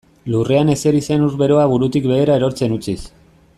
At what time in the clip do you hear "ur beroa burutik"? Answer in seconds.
1.27-2.09